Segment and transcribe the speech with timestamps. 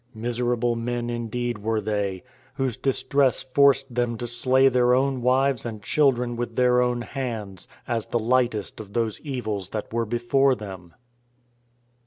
[0.15, 2.23] Miserable men indeed were they!
[2.55, 7.67] whose distress forced them to slay their own wives and children with their own hands,
[7.87, 10.95] as the lightest of those evils that were before them.